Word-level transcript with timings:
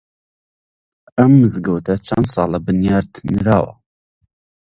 ئەم 1.17 1.31
مزگەوتە 1.41 1.95
چەند 2.05 2.25
ساڵە 2.33 2.59
بنیات 2.65 3.11
نراوە؟ 3.33 3.73